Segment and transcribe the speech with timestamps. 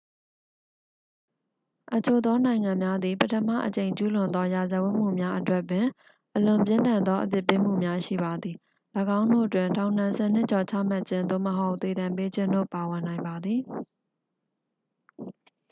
[1.95, 5.85] အချို့သောနိုင်ငံများသည် ပထမအကြိမ်ကျူးလွန်သောရာဇဝတ်မှုများအတွက်ပင်
[6.35, 8.55] အလွန်ပြင်းထန်သောအပြစ်ပေးမှုများ ရှိပါသည်
[9.17, 13.59] ၎င်းတို့တွင် ထောင်ဒဏ် 10 နှစ်ကျော်ချမှတ်ခြင်း သို့မဟုတ် သေဒဏ်ပေးခြင်းတို့ ပါဝင်နိုင်ပါသည်